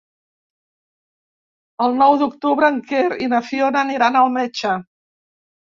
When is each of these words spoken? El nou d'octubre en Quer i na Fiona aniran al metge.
El 1.87 1.95
nou 1.99 2.15
d'octubre 2.23 2.73
en 2.75 2.81
Quer 2.89 3.05
i 3.27 3.31
na 3.35 3.45
Fiona 3.53 3.87
aniran 3.87 4.23
al 4.25 4.37
metge. 4.41 4.77